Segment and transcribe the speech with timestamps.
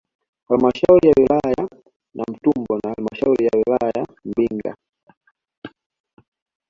[0.49, 1.69] Halmashauri ya wilaya ya
[2.13, 4.75] Namtumbo na halmashauri ya wilaya ya Mbinga